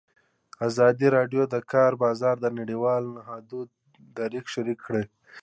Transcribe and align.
ازادي 0.67 1.07
راډیو 1.17 1.41
د 1.47 1.49
د 1.53 1.55
کار 1.71 1.91
بازار 2.03 2.35
د 2.41 2.45
نړیوالو 2.59 3.09
نهادونو 3.17 3.73
دریځ 4.17 4.45
شریک 4.53 4.79
کړی. 4.87 5.03